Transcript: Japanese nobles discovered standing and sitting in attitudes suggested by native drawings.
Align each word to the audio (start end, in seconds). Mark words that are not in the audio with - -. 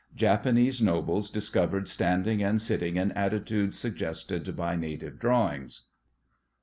Japanese 0.15 0.81
nobles 0.81 1.29
discovered 1.29 1.87
standing 1.87 2.41
and 2.41 2.59
sitting 2.59 2.95
in 2.95 3.11
attitudes 3.11 3.77
suggested 3.77 4.55
by 4.55 4.75
native 4.75 5.19
drawings. 5.19 5.81